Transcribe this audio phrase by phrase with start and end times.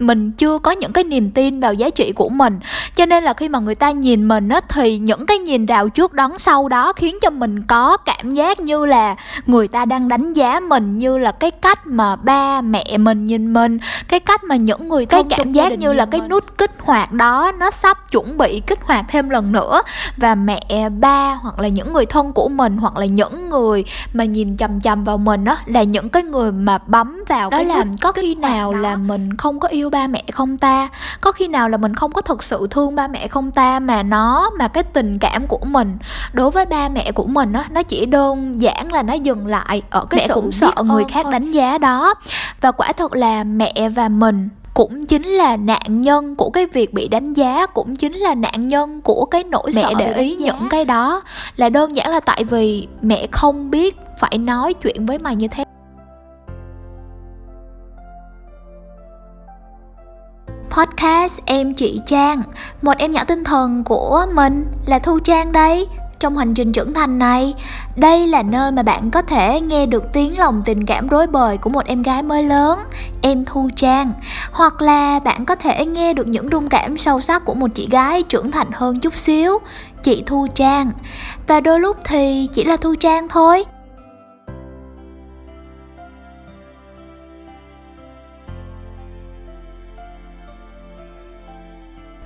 [0.00, 2.60] mình chưa có những cái niềm tin vào giá trị của mình.
[2.96, 5.88] Cho nên là khi mà người ta nhìn mình á thì những cái nhìn rào
[5.88, 9.16] trước đón sau đó khiến cho mình có cảm giác như là
[9.46, 13.52] người ta đang đánh giá mình như là cái cách mà ba mẹ mình nhìn
[13.52, 13.78] mình
[14.08, 17.12] cái cách mà những người thân cái cảm giác như là cái nút kích hoạt
[17.12, 19.82] đó nó sắp chuẩn bị kích hoạt thêm lần nữa.
[20.16, 24.24] Và mẹ ba hoặc là những người thân của mình hoặc là những người mà
[24.24, 27.64] nhìn chằm chằm vào mình á là những cái người mà bấm vào đó cái
[27.64, 30.88] là có khi nào là mình không có yêu ba mẹ không ta.
[31.20, 34.02] Có khi nào là mình không có thực sự thương ba mẹ không ta mà
[34.02, 35.98] nó mà cái tình cảm của mình
[36.32, 39.82] đối với ba mẹ của mình á nó chỉ đơn giản là nó dừng lại
[39.90, 41.32] ở cái mẹ sự cũng sợ người khác thôi.
[41.32, 42.14] đánh giá đó.
[42.60, 46.94] Và quả thật là mẹ và mình cũng chính là nạn nhân của cái việc
[46.94, 50.36] bị đánh giá cũng chính là nạn nhân của cái nỗi mẹ sợ để ý
[50.36, 51.22] những cái đó.
[51.56, 55.48] Là đơn giản là tại vì mẹ không biết phải nói chuyện với mày như
[55.48, 55.64] thế
[60.70, 62.42] podcast em chị Trang.
[62.82, 65.86] Một em nhỏ tinh thần của mình là Thu Trang đây,
[66.20, 67.54] trong hành trình trưởng thành này.
[67.96, 71.56] Đây là nơi mà bạn có thể nghe được tiếng lòng tình cảm rối bời
[71.56, 72.78] của một em gái mới lớn,
[73.22, 74.12] em thu trang.
[74.52, 77.88] Hoặc là bạn có thể nghe được những rung cảm sâu sắc của một chị
[77.90, 79.58] gái trưởng thành hơn chút xíu,
[80.02, 80.92] chị thu trang.
[81.46, 83.64] Và đôi lúc thì chỉ là thu trang thôi.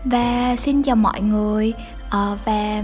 [0.05, 1.73] Và xin chào mọi người.
[2.11, 2.83] À, và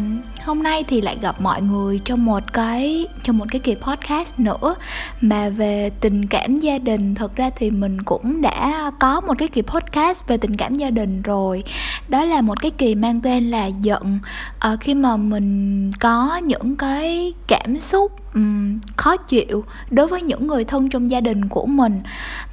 [0.51, 4.39] hôm nay thì lại gặp mọi người trong một cái trong một cái kỳ podcast
[4.39, 4.75] nữa.
[5.21, 9.49] Mà về tình cảm gia đình thực ra thì mình cũng đã có một cái
[9.49, 11.65] kỳ podcast về tình cảm gia đình rồi.
[12.09, 14.19] Đó là một cái kỳ mang tên là giận.
[14.59, 20.47] À, khi mà mình có những cái cảm xúc um, khó chịu đối với những
[20.47, 22.03] người thân trong gia đình của mình.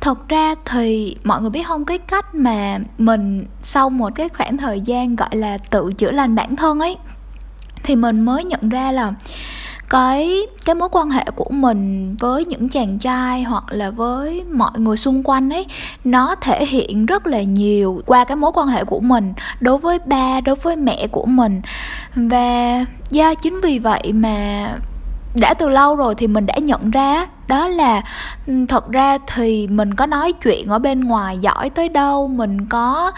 [0.01, 4.57] Thật ra thì mọi người biết không cái cách mà mình sau một cái khoảng
[4.57, 6.97] thời gian gọi là tự chữa lành bản thân ấy
[7.83, 9.13] thì mình mới nhận ra là
[9.89, 14.71] cái cái mối quan hệ của mình với những chàng trai hoặc là với mọi
[14.75, 15.65] người xung quanh ấy
[16.03, 19.99] nó thể hiện rất là nhiều qua cái mối quan hệ của mình đối với
[20.05, 21.61] ba đối với mẹ của mình.
[22.15, 24.67] Và do chính vì vậy mà
[25.35, 28.01] đã từ lâu rồi thì mình đã nhận ra đó là
[28.67, 33.11] thật ra thì mình có nói chuyện ở bên ngoài giỏi tới đâu mình có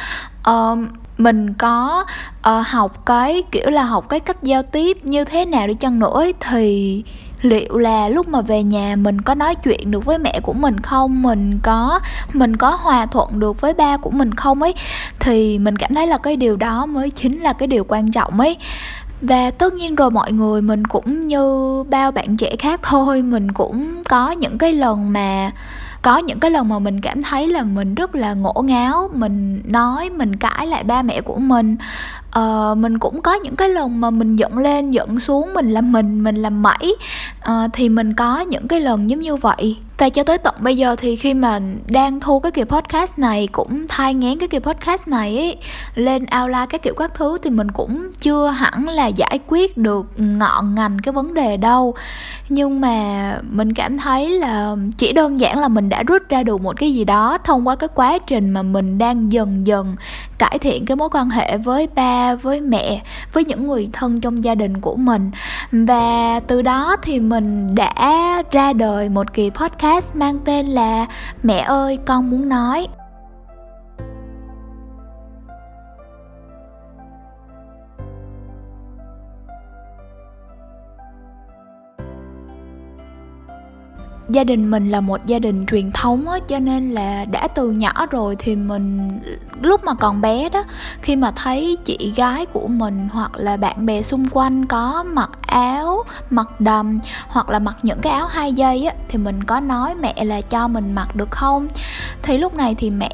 [0.49, 0.77] uh,
[1.19, 2.05] mình có
[2.49, 5.99] uh, học cái kiểu là học cái cách giao tiếp như thế nào đi chăng
[5.99, 7.03] nữa thì
[7.41, 10.79] liệu là lúc mà về nhà mình có nói chuyện được với mẹ của mình
[10.79, 11.21] không?
[11.21, 11.99] Mình có
[12.33, 14.73] mình có hòa thuận được với ba của mình không ấy?
[15.19, 18.39] Thì mình cảm thấy là cái điều đó mới chính là cái điều quan trọng
[18.39, 18.57] ấy.
[19.21, 23.51] Và tất nhiên rồi mọi người mình cũng như bao bạn trẻ khác thôi mình
[23.51, 25.51] cũng có những cái lần mà
[26.01, 29.61] có những cái lần mà mình cảm thấy là mình rất là ngổ ngáo, mình
[29.65, 31.77] nói, mình cãi lại ba mẹ của mình
[32.39, 35.91] uh, mình cũng có những cái lần mà mình giận lên giận xuống mình làm
[35.91, 36.95] mình mình làm mẩy.
[37.49, 39.77] Uh, thì mình có những cái lần giống như vậy.
[39.97, 41.59] Và cho tới tận bây giờ thì khi mà
[41.89, 45.57] đang thu cái kỳ podcast này cũng thai ngén cái kỳ podcast này ấy,
[45.95, 50.05] lên outline cái kiểu các thứ thì mình cũng chưa hẳn là giải quyết được
[50.17, 51.93] ngọn ngành cái vấn đề đâu.
[52.49, 56.61] Nhưng mà mình cảm thấy là chỉ đơn giản là mình đã rút ra được
[56.61, 59.95] một cái gì đó thông qua cái quá trình mà mình đang dần dần
[60.39, 63.01] cải thiện cái mối quan hệ với ba, với mẹ,
[63.33, 65.31] với những người thân trong gia đình của mình.
[65.71, 71.05] Và từ đó thì mình đã ra đời một kỳ podcast mang tên là
[71.43, 72.87] mẹ ơi, con muốn nói.
[84.29, 87.71] Gia đình mình là một gia đình truyền thống á, cho nên là đã từ
[87.71, 89.09] nhỏ rồi thì mình
[89.61, 90.63] lúc mà còn bé đó,
[91.01, 95.29] khi mà thấy chị gái của mình hoặc là bạn bè xung quanh có mặc
[95.47, 99.59] áo, mặc đầm hoặc là mặc những cái áo hai dây á, thì mình có
[99.59, 101.67] nói mẹ là cho mình mặc được không?
[102.21, 103.11] Thì lúc này thì mẹ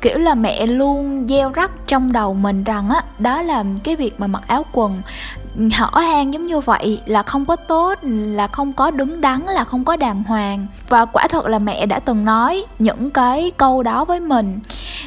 [0.00, 4.20] kiểu là mẹ luôn gieo rắc trong đầu mình rằng á, đó là cái việc
[4.20, 5.02] mà mặc áo quần
[5.74, 9.64] hở hang giống như vậy là không có tốt là không có đứng đắn là
[9.64, 10.66] không có đàng hoàng.
[10.88, 14.60] Và quả thật là mẹ đã từng nói những cái câu đó với mình.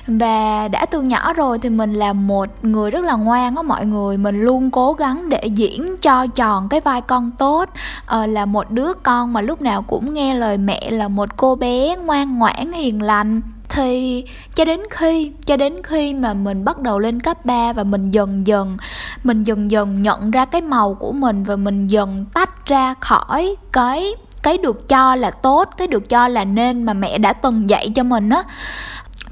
[0.07, 3.85] Và đã từ nhỏ rồi thì mình là một người rất là ngoan á mọi
[3.85, 4.17] người.
[4.17, 7.69] Mình luôn cố gắng để diễn cho tròn cái vai con tốt.
[8.05, 11.55] Ờ, là một đứa con mà lúc nào cũng nghe lời mẹ là một cô
[11.55, 14.23] bé ngoan ngoãn hiền lành thì
[14.55, 18.11] cho đến khi, cho đến khi mà mình bắt đầu lên cấp 3 và mình
[18.11, 18.77] dần dần,
[19.23, 23.55] mình dần dần nhận ra cái màu của mình và mình dần tách ra khỏi
[23.71, 24.13] cái
[24.43, 27.91] cái được cho là tốt, cái được cho là nên mà mẹ đã từng dạy
[27.95, 28.43] cho mình á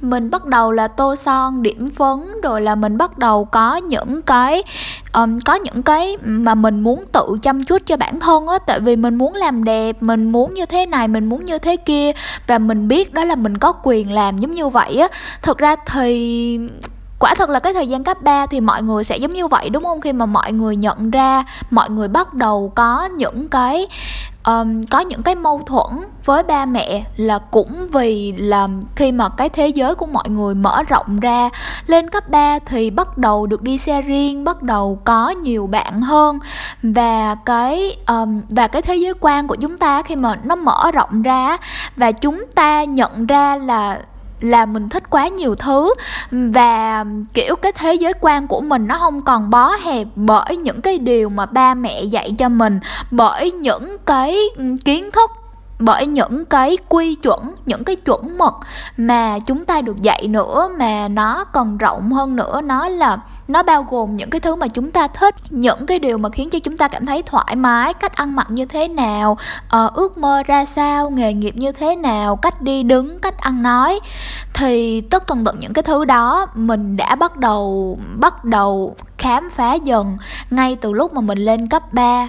[0.02, 4.22] mình bắt đầu là tô son điểm phấn rồi là mình bắt đầu có những
[4.22, 4.64] cái
[5.14, 8.60] um, có những cái mà mình muốn tự chăm chút cho bản thân á.
[8.68, 11.76] Tại vì mình muốn làm đẹp mình muốn như thế này mình muốn như thế
[11.76, 12.12] kia
[12.48, 15.08] và mình biết đó là mình có quyền làm giống như vậy á.
[15.42, 16.60] Thực ra thì
[17.20, 19.70] quả thật là cái thời gian cấp 3 thì mọi người sẽ giống như vậy
[19.70, 20.02] đúng không?
[20.02, 23.88] Khi mà mọi người nhận ra mọi người bắt đầu có những cái
[24.46, 25.92] um, có những cái mâu thuẫn
[26.26, 30.56] với ba mẹ là cũng vì là khi mà cái thế giới của mọi người
[30.56, 31.50] mở rộng ra
[31.88, 36.02] lên cấp 3 thì bắt đầu được đi xe riêng bắt đầu có nhiều bạn
[36.02, 36.40] hơn.
[36.84, 40.92] Và cái um, và cái thế giới quan của chúng ta khi mà nó mở
[40.92, 41.58] rộng ra
[41.96, 44.00] và chúng ta nhận ra là
[44.42, 45.94] là mình thích quá nhiều thứ.
[46.32, 50.82] Và, kiểu, cái thế giới quan của mình nó không còn bó hẹp bởi những
[50.82, 52.80] cái điều mà ba mẹ dạy cho mình,
[53.12, 55.32] bởi những cái ừ, kiến thức
[55.80, 58.54] bởi những cái quy chuẩn những cái chuẩn mực
[58.98, 62.62] mà chúng ta được dạy nữa mà nó còn rộng hơn nữa.
[62.62, 66.18] Nó là nó bao gồm những cái thứ mà chúng ta thích những cái điều
[66.18, 69.38] mà khiến cho chúng ta cảm thấy thoải mái cách ăn mặc như thế nào
[69.86, 73.64] uh, ước mơ ra sao nghề nghiệp như thế nào cách đi đứng cách ăn
[73.64, 74.00] nói.
[74.54, 79.50] Thì tất tần tật những cái thứ đó mình đã bắt đầu bắt đầu khám
[79.50, 80.18] phá dần
[80.50, 82.28] ngay từ lúc mà mình lên cấp 3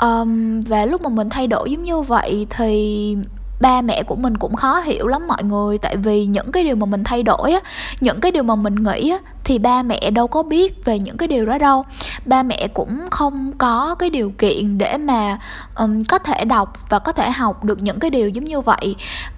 [0.00, 3.16] um, và lúc mà mình thay đổi giống như vậy thì
[3.60, 5.78] ba mẹ của mình cũng khó hiểu lắm mọi người.
[5.78, 7.60] Tại vì những cái điều mà mình thay đổi á
[8.00, 11.16] những cái điều mà mình nghĩ á thì ba mẹ đâu có biết về những
[11.16, 11.84] cái điều đó đâu.
[12.26, 15.38] Ba mẹ cũng không có cái điều kiện để mà
[15.76, 18.96] um, có thể đọc và có thể học được những cái điều giống như vậy.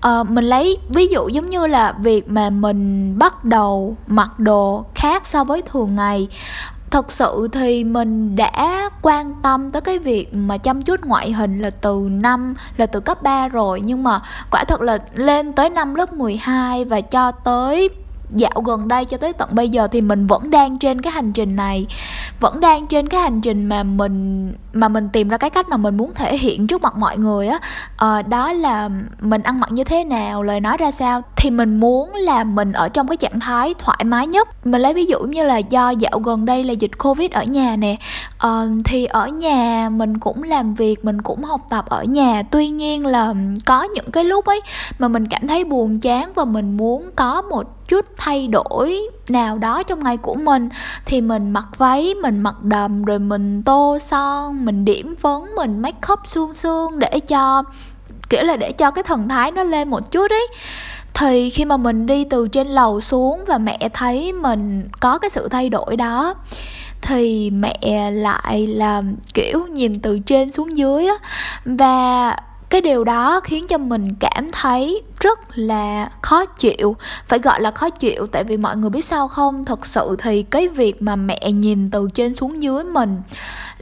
[0.08, 4.84] Uh, mình lấy ví dụ giống như là việc mà mình bắt đầu mặc đồ
[4.94, 6.28] khác so với thường ngày
[6.90, 11.62] thật sự thì mình đã quan tâm tới cái việc mà chăm chút ngoại hình
[11.62, 13.80] là từ năm, là từ cấp 3 rồi.
[13.80, 17.88] Nhưng mà quả thật là lên tới năm lớp 12 và cho tới
[18.30, 21.32] dạo gần đây, cho tới tận bây giờ thì mình vẫn đang trên cái hành
[21.32, 21.86] trình này.
[22.40, 25.76] Vẫn đang trên cái hành trình mà mình mà mình tìm ra cái cách mà
[25.76, 27.58] mình muốn thể hiện trước mặt mọi người á
[28.18, 28.90] uh, đó là
[29.20, 32.72] mình ăn mặc như thế nào lời nói ra sao thì mình muốn là mình
[32.72, 34.48] ở trong cái trạng thái thoải mái nhất.
[34.66, 37.76] Mình lấy ví dụ như là do dạo gần đây là dịch covid ở nhà
[37.76, 37.96] nè
[38.46, 38.50] uh,
[38.84, 42.42] thì ở nhà mình cũng làm việc mình cũng học tập ở nhà.
[42.50, 43.34] Tuy nhiên là
[43.64, 44.60] có những cái lúc ấy
[44.98, 49.58] mà mình cảm thấy buồn chán và mình muốn có một chút thay đổi nào
[49.58, 50.68] đó trong ngày của mình,
[51.04, 55.82] thì mình mặc váy, mình mặc đầm, rồi mình tô son, mình điểm phấn, mình
[55.82, 57.62] make up suông suông để cho,
[58.28, 60.46] kiểu là để cho cái thần thái nó lên một chút ấy.
[61.14, 65.30] Thì khi mà mình đi từ trên lầu xuống và mẹ thấy mình có cái
[65.30, 66.34] sự thay đổi đó,
[67.02, 69.02] thì mẹ lại là,
[69.34, 71.14] kiểu, nhìn từ trên xuống dưới á.
[71.64, 72.36] Và
[72.70, 76.96] cái điều đó khiến cho mình cảm thấy rất là khó chịu.
[77.28, 79.64] Phải gọi là khó chịu tại vì mọi người biết sao không?
[79.64, 83.22] Thật sự thì cái việc mà mẹ nhìn từ trên xuống dưới mình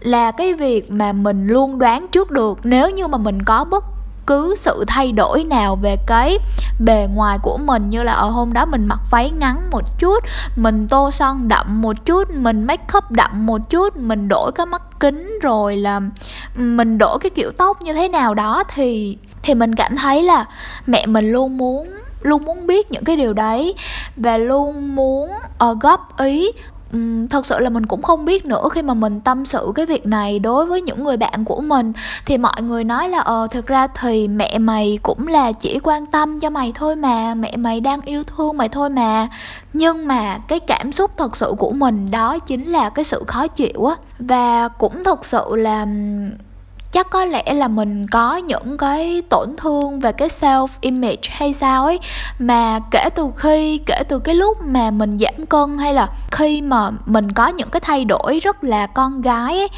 [0.01, 2.59] là cái việc mà mình luôn đoán trước được.
[2.65, 3.85] Nếu như mà mình có bất
[4.27, 6.39] cứ sự thay đổi nào về cái
[6.79, 10.25] bề ngoài của mình như là ở hôm đó mình mặc váy ngắn một chút
[10.57, 14.67] mình tô son đậm một chút mình make up đậm một chút mình đổi cái
[14.67, 16.01] mắt kính rồi là
[16.55, 20.45] mình đổi cái kiểu tóc như thế nào đó thì thì mình cảm thấy là
[20.87, 23.75] mẹ mình luôn muốn luôn muốn biết những cái điều đấy
[24.17, 25.31] và luôn muốn
[25.71, 26.53] uh, góp ý
[26.95, 29.87] um, thật sự là mình cũng không biết nữa khi mà mình tâm sự cái
[29.87, 31.93] việc này đối với những người bạn của mình.
[32.27, 36.07] Thì mọi người nói là ờ thực ra thì mẹ mày cũng là chỉ quan
[36.07, 39.29] tâm cho mày thôi mà mẹ mày đang yêu thương mày thôi mà.
[39.73, 43.47] Nhưng mà cái cảm xúc thật sự của mình đó chính là cái sự khó
[43.47, 43.97] chịu á.
[44.19, 45.87] Và cũng thật sự là
[46.95, 51.53] chắc có lẽ là mình có những cái tổn thương về cái self image hay
[51.53, 51.99] sao ấy.
[52.39, 56.63] Mà kể từ khi kể từ cái lúc mà mình giảm cân hay là khi
[56.63, 59.69] mà mình có những cái thay đổi rất là con gái ấy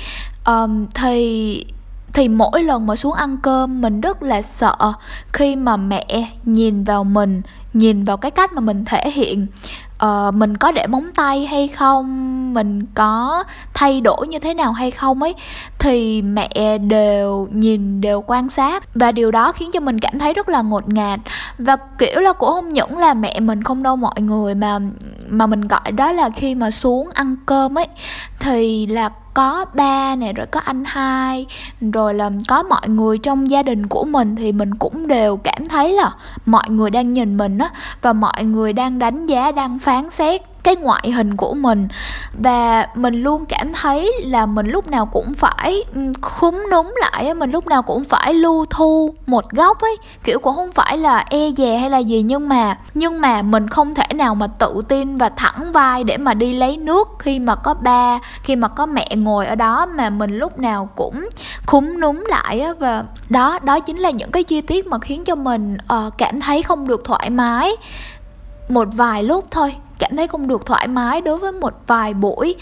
[0.46, 1.64] um, thì
[2.12, 4.76] thì mỗi lần mà xuống ăn cơm mình rất là sợ
[5.32, 7.42] khi mà mẹ nhìn vào mình
[7.73, 9.46] nhìn vào cái cách mà mình thể hiện
[10.04, 12.06] uh, mình có để móng tay hay không?
[12.54, 15.34] Mình có thay đổi như thế nào hay không ấy?
[15.78, 20.34] Thì mẹ đều nhìn đều quan sát và điều đó khiến cho mình cảm thấy
[20.34, 21.20] rất là ngột ngạt.
[21.58, 24.78] Và kiểu là cũng không những là mẹ mình không đâu mọi người mà
[25.28, 27.86] mà mình gọi đó là khi mà xuống ăn cơm ấy
[28.40, 31.46] thì là có ba nè rồi có anh hai
[31.92, 35.64] rồi là có mọi người trong gia đình của mình thì mình cũng đều cảm
[35.64, 36.10] thấy là
[36.46, 37.70] mọi người đang nhìn mình á
[38.02, 41.88] và mọi người đang đánh giá đang phán xét cái ngoại hình của mình.
[42.32, 47.34] Và mình luôn cảm thấy là mình lúc nào cũng phải ừ, khúm núm lại
[47.34, 49.96] mình lúc nào cũng phải lưu thu một góc ấy.
[50.24, 53.68] Kiểu cũng không phải là e dè hay là gì nhưng mà nhưng mà mình
[53.68, 57.38] không thể nào mà tự tin và thẳng vai để mà đi lấy nước khi
[57.38, 61.28] mà có ba khi mà có mẹ ngồi ở đó mà mình lúc nào cũng
[61.66, 62.72] khúm núm lại á.
[62.78, 65.76] Và đó đó chính là những cái chi tiết mà khiến cho mình
[66.06, 67.70] uh, cảm thấy không được thoải mái
[68.68, 72.54] một vài lúc thôi cảm thấy không được thoải mái đối với một vài buổi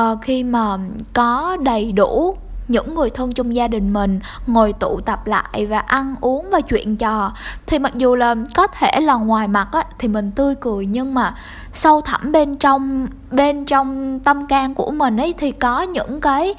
[0.00, 0.76] uh, khi mà
[1.12, 2.36] có đầy đủ
[2.68, 6.60] những người thân trong gia đình mình ngồi tụ tập lại và ăn uống và
[6.60, 7.32] chuyện trò.
[7.66, 11.14] Thì mặc dù là có thể là ngoài mặt á, thì mình tươi cười nhưng
[11.14, 11.34] mà
[11.72, 16.54] sâu thẳm bên trong bên trong tâm can của mình ấy thì có những cái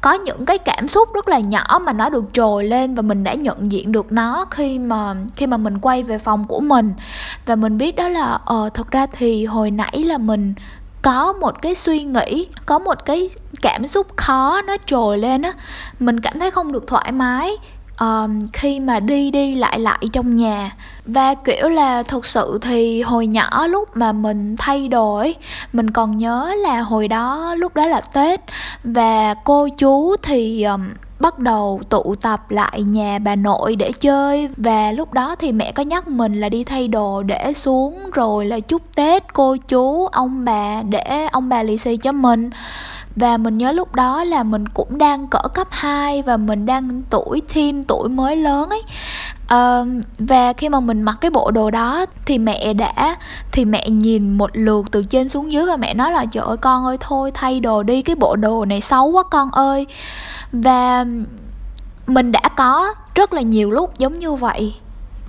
[0.00, 3.24] có những cái cảm xúc rất là nhỏ mà nó được trồi lên và mình
[3.24, 6.94] đã nhận diện được nó khi mà khi mà mình quay về phòng của mình.
[7.46, 10.54] Và mình biết đó là ờ thật ra thì hồi nãy là mình
[11.02, 13.30] có một cái suy nghĩ có một cái
[13.62, 15.52] cảm xúc khó nó trồi lên á
[15.98, 17.56] mình cảm thấy không được thoải mái
[18.00, 20.76] um, khi mà đi đi lại lại trong nhà
[21.08, 25.34] và kiểu là thực sự thì hồi nhỏ lúc mà mình thay đổi
[25.72, 28.40] mình còn nhớ là hồi đó lúc đó là tết.
[28.84, 30.88] Và cô chú thì um,
[31.20, 34.48] bắt đầu tụ tập lại nhà bà nội để chơi.
[34.56, 38.46] Và lúc đó thì mẹ có nhắc mình là đi thay đồ để xuống rồi
[38.46, 42.50] là chúc tết cô chú ông bà để ông bà lì xì cho mình.
[43.16, 47.02] Và mình nhớ lúc đó là mình cũng đang cỡ cấp 2 và mình đang
[47.10, 48.82] tuổi teen tuổi mới lớn ấy
[49.54, 49.88] uh,
[50.18, 53.16] và khi mà mình mặc cái bộ đồ đó thì mẹ đã
[53.52, 56.56] thì mẹ nhìn một lượt từ trên xuống dưới và mẹ nói là trời ơi
[56.56, 59.86] con ơi thôi thay đồ đi cái bộ đồ này xấu quá con ơi.
[60.52, 61.04] Và
[62.06, 64.74] mình đã có rất là nhiều lúc giống như vậy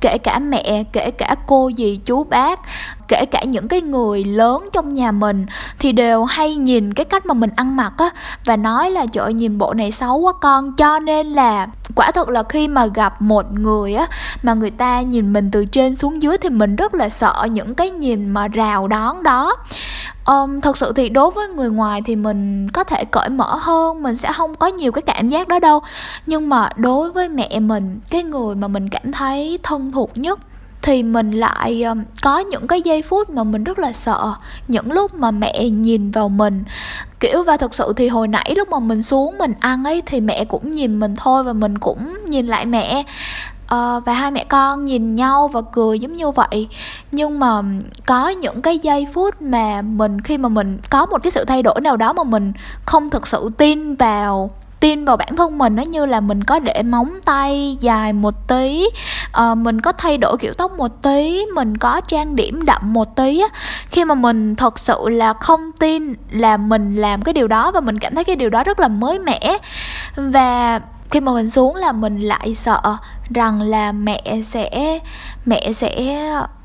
[0.02, 2.60] kể cả mẹ, kể cả cô dì, chú bác,
[3.08, 5.46] kể cả những cái người lớn trong nhà mình
[5.80, 8.10] thì đều hay nhìn cái cách mà mình ăn mặc á
[8.46, 10.76] và nói là, trời nhìn bộ này xấu quá con.
[10.76, 14.08] Cho nên là quả thật là khi mà gặp một người á
[14.44, 17.76] mà người ta nhìn mình từ trên xuống dưới thì mình rất là sợ những
[17.76, 19.56] cái nhìn mà rào đón đó
[20.30, 24.04] um, thật sự thì đối với người ngoài thì mình có thể cởi mở hơn
[24.04, 25.80] mình sẽ không có nhiều cái cảm giác đó đâu.
[26.26, 30.40] Nhưng mà đối với mẹ mình cái người mà mình cảm thấy thân thuộc nhất
[30.82, 34.34] thì mình lại um, có những cái giây phút mà mình rất là sợ
[34.68, 36.64] những lúc mà mẹ nhìn vào mình.
[37.20, 40.22] Kiểu và thật sự thì hồi nãy lúc mà mình xuống mình ăn ấy thì
[40.22, 43.04] mẹ cũng nhìn mình thôi và mình cũng nhìn lại mẹ
[43.74, 46.68] uh, và hai mẹ con nhìn nhau và cười giống như vậy.
[47.12, 47.62] Nhưng mà
[48.06, 51.64] có những cái giây phút mà mình khi mà mình có một cái sự thay
[51.64, 52.54] đổi nào đó mà mình
[52.86, 54.50] không thực sự tin vào
[54.80, 58.48] tin vào bản thân mình nó như là mình có để móng tay dài một
[58.48, 58.86] tí
[59.42, 63.16] uh, mình có thay đổi kiểu tóc một tí mình có trang điểm đậm một
[63.16, 63.44] tí
[63.92, 67.82] khi mà mình thật sự là không tin là mình làm cái điều đó và
[67.82, 69.58] mình cảm thấy cái điều đó rất là mới mẻ.
[70.16, 72.82] Và khi mà mình xuống là mình lại sợ
[73.30, 75.00] rằng là mẹ sẽ
[75.46, 76.16] mẹ sẽ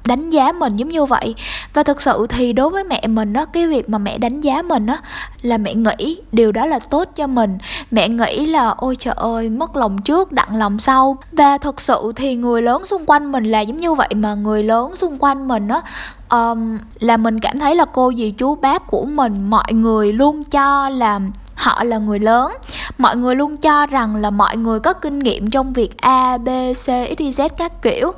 [0.06, 1.34] đánh giá mình giống như vậy.
[1.74, 4.62] Và thực sự thì đối với mẹ mình á cái việc mà mẹ đánh giá
[4.62, 4.98] mình á
[5.42, 7.58] là mẹ nghĩ điều đó là tốt cho mình.
[7.90, 11.16] Mẹ nghĩ là ôi trời ơi mất lòng trước đặng lòng sau.
[11.32, 14.62] Và thực sự thì người lớn xung quanh mình là giống như vậy mà người
[14.62, 15.80] lớn xung quanh mình á
[16.30, 20.44] um, là mình cảm thấy là cô dì chú bác của mình mọi người luôn
[20.44, 21.20] cho là
[21.54, 22.52] họ là người lớn.
[22.99, 26.49] Mọi người luôn cho rằng là mọi người có kinh nghiệm trong việc a b
[26.73, 28.12] c x y z các kiểu.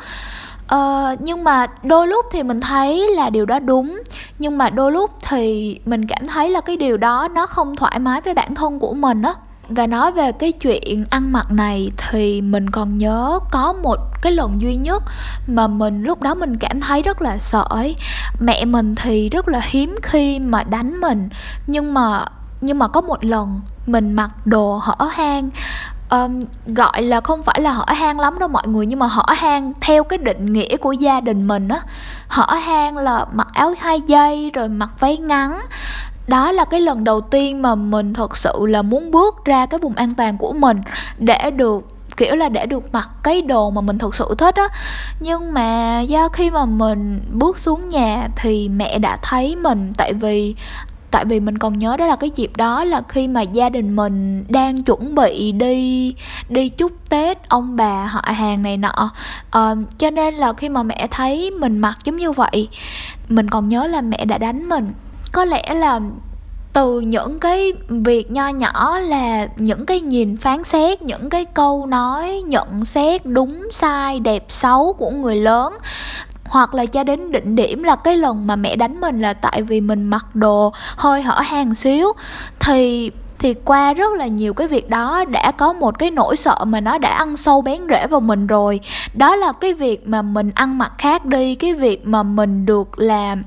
[0.74, 4.02] Uh, nhưng mà đôi lúc thì mình thấy là điều đó đúng.
[4.38, 7.98] Nhưng mà đôi lúc thì mình cảm thấy là cái điều đó nó không thoải
[7.98, 9.34] mái với bản thân của mình á.
[9.68, 14.32] Và nói về cái chuyện ăn mặc này thì mình còn nhớ có một cái
[14.32, 15.02] lần duy nhất
[15.46, 17.96] mà mình lúc đó mình cảm thấy rất là sợ ấy.
[18.40, 21.28] Mẹ mình thì rất là hiếm khi mà đánh mình.
[21.66, 22.24] Nhưng mà
[22.60, 25.50] nhưng mà có một lần mình mặc đồ hở hang
[26.10, 29.24] um, gọi là không phải là hở hang lắm đâu mọi người nhưng mà hở
[29.28, 31.80] hang theo cái định nghĩa của gia đình mình á.
[32.28, 35.60] Hở hang là mặc áo hai dây rồi mặc váy ngắn.
[36.26, 39.80] Đó là cái lần đầu tiên mà mình thật sự là muốn bước ra cái
[39.80, 40.80] vùng an toàn của mình
[41.18, 41.84] để được
[42.16, 44.68] kiểu là để được mặc cái đồ mà mình thực sự thích á.
[45.20, 50.12] Nhưng mà do khi mà mình bước xuống nhà thì mẹ đã thấy mình tại
[50.12, 50.54] vì
[51.10, 53.96] tại vì mình còn nhớ đó là cái dịp đó là khi mà gia đình
[53.96, 56.14] mình đang chuẩn bị đi
[56.48, 59.10] đi chúc tết ông bà họ hàng này nọ.
[59.50, 62.68] À, cho nên là khi mà mẹ thấy mình mặc giống như vậy
[63.28, 64.92] mình còn nhớ là mẹ đã đánh mình.
[65.32, 66.00] Có lẽ là
[66.76, 71.86] từ những cái việc nho nhỏ là những cái nhìn phán xét những cái câu
[71.86, 75.74] nói nhận xét đúng sai đẹp xấu của người lớn
[76.56, 79.62] hoặc là cho đến đỉnh điểm là cái lần mà mẹ đánh mình là tại
[79.62, 82.12] vì mình mặc đồ hơi hở hàng xíu.
[82.60, 86.56] Thì thì qua rất là nhiều cái việc đó, đã có một cái nỗi sợ
[86.66, 88.80] mà nó đã ăn sâu bén rễ vào mình rồi.
[89.14, 92.98] Đó là cái việc mà mình ăn mặc khác đi, cái việc mà mình được
[92.98, 93.44] làm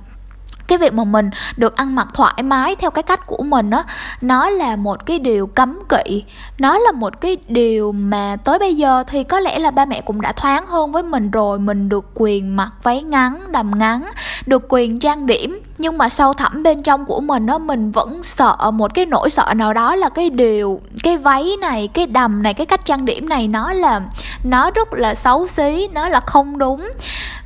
[0.70, 3.84] cái việc mà mình được ăn mặc thoải mái theo cái cách của mình á,
[4.22, 6.24] nó là một cái điều cấm kỵ.
[6.58, 10.02] Nó là một cái điều mà tới bây giờ thì có lẽ là ba mẹ
[10.02, 11.60] cũng đã thoáng hơn với mình rồi.
[11.60, 14.10] Mình được quyền mặc váy ngắn, đầm ngắn,
[14.46, 15.62] được quyền trang điểm.
[15.78, 19.30] Nhưng mà sâu thẳm bên trong của mình á, mình vẫn sợ một cái nỗi
[19.30, 23.06] sợ nào đó là cái điều, cái váy này, cái đầm này, cái cách trang
[23.06, 24.02] điểm này nó là,
[24.44, 26.92] nó rất là xấu xí, nó là không đúng.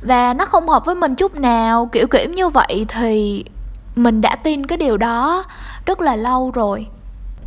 [0.02, 3.13] Và nó không hợp với mình chút nào, kiểu kiểu như vậy thì
[3.96, 5.44] mình đã tin cái điều đó
[5.86, 6.86] rất là lâu rồi.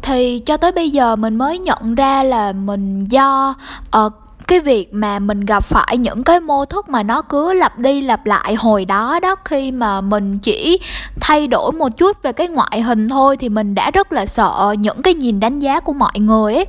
[0.01, 3.55] Thì cho tới bây giờ mình mới nhận ra là mình do
[3.97, 4.13] uh,
[4.47, 8.01] cái việc mà mình gặp phải những cái mô thức mà nó cứ lặp đi
[8.01, 10.79] lặp lại hồi đó đó khi mà mình chỉ
[11.19, 14.75] thay đổi một chút về cái ngoại hình thôi thì mình đã rất là sợ
[14.79, 16.65] những cái nhìn đánh giá của mọi người ấy.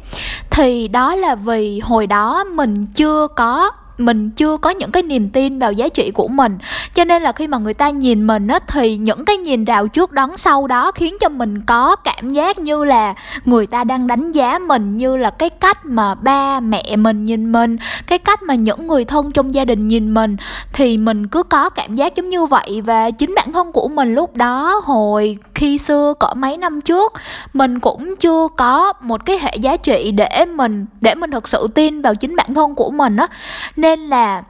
[0.50, 5.30] Thì đó là vì hồi đó mình chưa có mình chưa có những cái niềm
[5.30, 6.58] tin vào giá trị của mình.
[6.94, 9.88] Cho nên là khi mà người ta nhìn mình á, thì những cái nhìn rào
[9.88, 13.14] trước đón sau đó khiến cho mình có cảm giác như là
[13.44, 17.52] người ta đang đánh giá mình, như là cái cách mà ba mẹ mình nhìn
[17.52, 17.76] mình,
[18.06, 20.36] cái cách mà những người thân trong gia đình nhìn mình.
[20.72, 24.14] Thì mình cứ có cảm giác giống như vậy, và chính bản thân của mình
[24.14, 27.12] lúc đó hồi khi xưa cỡ mấy năm trước
[27.52, 31.68] mình cũng chưa có một cái hệ giá trị để mình để mình thực sự
[31.74, 33.26] tin vào chính bản thân của mình á.
[33.76, 34.42] Nên là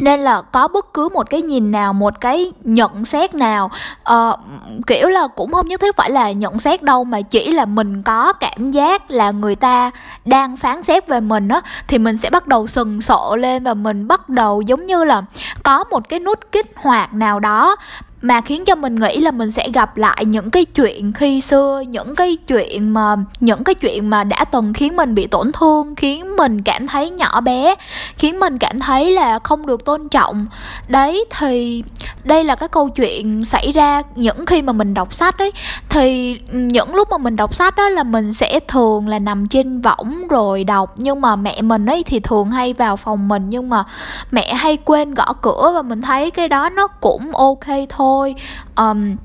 [0.00, 3.70] nên là có bất cứ một cái nhìn nào một cái nhận xét nào
[4.12, 4.38] uh,
[4.86, 8.02] kiểu là cũng không nhất thiết phải là nhận xét đâu mà chỉ là mình
[8.02, 9.90] có cảm giác là người ta
[10.24, 13.74] đang phán xét về mình á thì mình sẽ bắt đầu sừng sộ lên và
[13.74, 15.22] mình bắt đầu giống như là
[15.62, 17.76] có một cái nút kích hoạt nào đó
[18.22, 21.82] mà khiến cho mình nghĩ là mình sẽ gặp lại những cái chuyện khi xưa,
[21.88, 25.94] những cái chuyện mà, những cái chuyện mà đã từng khiến mình bị tổn thương,
[25.94, 27.74] khiến mình cảm thấy nhỏ bé,
[28.16, 30.46] khiến mình cảm thấy là không được tôn trọng.
[30.88, 31.84] Đấy, thì
[32.24, 35.52] đây là cái câu chuyện xảy ra những khi mà mình đọc sách ấy.
[35.88, 39.80] Thì những lúc mà mình đọc sách đó là mình sẽ thường là nằm trên
[39.80, 40.94] võng rồi đọc.
[40.96, 43.84] Nhưng mà mẹ mình ấy thì thường hay vào phòng mình, nhưng mà
[44.30, 48.34] mẹ hay quên gõ cửa và mình thấy cái đó nó cũng ok thôi thôi.
[48.76, 49.16] Um,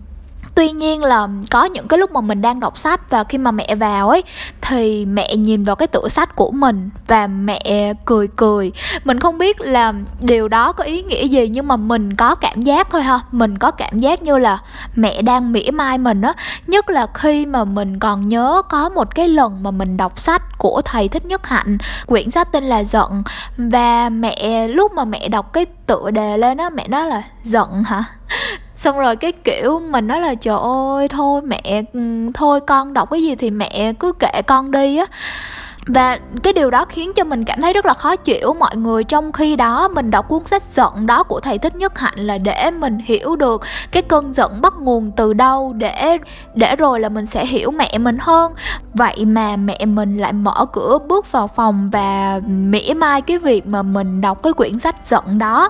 [0.55, 3.51] tuy nhiên là có những cái lúc mà mình đang đọc sách và khi mà
[3.51, 4.23] mẹ vào ấy
[4.61, 8.71] thì mẹ nhìn vào cái tựa sách của mình và mẹ cười cười.
[9.03, 12.61] Mình không biết là điều đó có ý nghĩa gì nhưng mà mình có cảm
[12.61, 13.19] giác thôi ha.
[13.31, 14.59] Mình có cảm giác như là
[14.95, 16.33] mẹ đang mỉa mai mình á.
[16.67, 20.57] Nhất là khi mà mình còn nhớ có một cái lần mà mình đọc sách
[20.57, 23.23] của thầy thích nhất hạnh quyển sách tên là giận.
[23.57, 27.83] Và mẹ lúc mà mẹ đọc cái tựa đề lên á mẹ nói là giận
[27.83, 28.03] hả?
[28.83, 31.99] Xong rồi cái kiểu mình nói là, trời ơi, thôi mẹ ừ,
[32.33, 35.05] thôi con đọc cái gì thì mẹ cứ kệ con đi á.
[35.87, 38.53] Và cái điều đó khiến cho mình cảm thấy rất là khó chịu.
[38.53, 41.99] Mọi người trong khi đó mình đọc cuốn sách giận đó của thầy thích nhất
[41.99, 46.17] hạnh là để mình hiểu được cái cơn giận bắt nguồn từ đâu để
[46.53, 48.53] để rồi là mình sẽ hiểu mẹ mình hơn.
[48.93, 53.67] Vậy mà mẹ mình lại mở cửa bước vào phòng và mỉa mai cái việc
[53.67, 55.69] mà mình đọc cái quyển sách giận đó.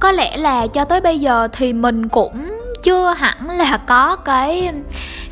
[0.00, 2.50] Có lẽ là cho tới bây giờ thì mình cũng
[2.82, 4.72] chưa hẳn là có cái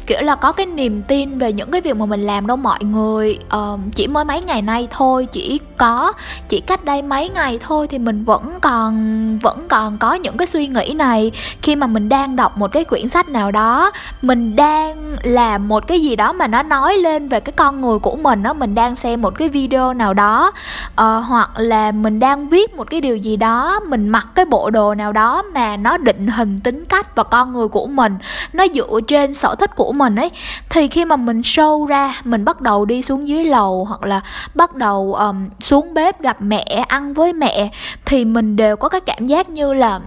[0.09, 2.85] kiểu là có cái niềm tin về những cái việc mà mình làm đâu mọi
[2.85, 3.39] người.
[3.57, 6.13] Uh, chỉ mới mấy ngày nay thôi chỉ có
[6.49, 10.47] chỉ cách đây mấy ngày thôi thì mình vẫn còn vẫn còn có những cái
[10.47, 11.33] suy nghĩ này.
[11.63, 13.91] Khi mà mình đang đọc một cái quyển sách nào đó
[14.23, 17.99] mình đang làm một cái gì đó mà nó nói lên về cái con người
[17.99, 20.53] của mình đó mình đang xem một cái video nào đó
[20.91, 24.71] uh, hoặc là mình đang viết một cái điều gì đó mình mặc cái bộ
[24.71, 28.19] đồ nào đó mà nó định hình tính cách và con người của mình
[28.53, 30.31] nó dựa trên sở thích của mình ấy
[30.71, 34.21] thì khi mà mình show ra mình bắt đầu đi xuống dưới lầu hoặc là
[34.55, 37.71] bắt đầu um, xuống bếp gặp mẹ ăn với mẹ
[38.05, 40.01] thì mình đều có cái cảm giác như là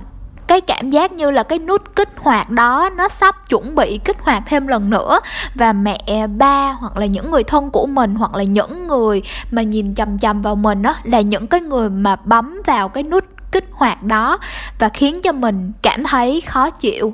[0.51, 4.17] cái cảm giác như là cái nút kích hoạt đó nó sắp chuẩn bị kích
[4.21, 5.19] hoạt thêm lần nữa.
[5.55, 9.61] Và mẹ ba hoặc là những người thân của mình hoặc là những người mà
[9.61, 13.23] nhìn chằm chằm vào mình đó là những cái người mà bấm vào cái nút
[13.51, 14.37] kích hoạt đó
[14.79, 17.13] và khiến cho mình cảm thấy khó chịu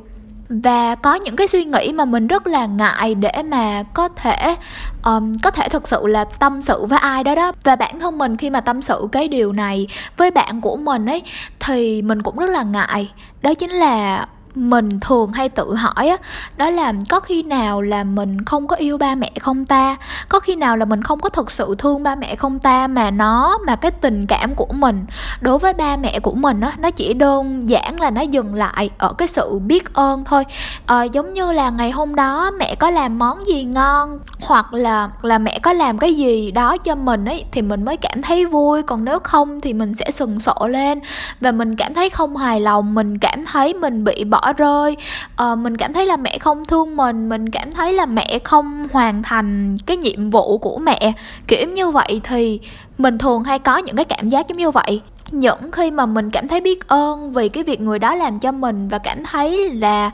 [0.50, 4.56] và có những cái suy nghĩ mà mình rất là ngại để mà có thể
[5.04, 7.52] um, có thể thực sự là tâm sự với ai đó đó.
[7.64, 11.06] Và bản thân mình khi mà tâm sự cái điều này với bạn của mình
[11.06, 11.22] ấy
[11.60, 13.12] thì mình cũng rất là ngại.
[13.42, 14.26] Đó chính là
[14.58, 16.18] mình thường hay tự hỏi á
[16.58, 19.96] đó là có khi nào là mình không có yêu ba mẹ không ta?
[20.30, 23.12] Có khi nào là mình không có thực sự thương ba mẹ không ta mà
[23.12, 25.06] nó mà cái tình cảm của mình
[25.42, 28.90] đối với ba mẹ của mình á nó chỉ đơn giản là nó dừng lại
[28.98, 30.44] ở cái sự biết ơn thôi.
[30.86, 35.10] À, giống như là ngày hôm đó mẹ có làm món gì ngon hoặc là
[35.22, 38.46] là mẹ có làm cái gì đó cho mình ấy thì mình mới cảm thấy
[38.46, 38.84] vui.
[38.84, 41.00] Còn nếu không thì mình sẽ sừng sộ lên
[41.42, 45.06] và mình cảm thấy không hài lòng mình cảm thấy mình bị bỏ rơi à,
[45.36, 48.88] ờ, mình cảm thấy là mẹ không thương mình mình cảm thấy là mẹ không
[48.94, 51.14] hoàn thành cái nhiệm vụ của mẹ.
[51.48, 52.60] Kiểu như vậy thì
[52.98, 55.02] mình thường hay có những cái cảm giác giống như vậy.
[55.32, 58.52] Những khi mà mình cảm thấy biết ơn vì cái việc người đó làm cho
[58.52, 60.12] mình và cảm thấy là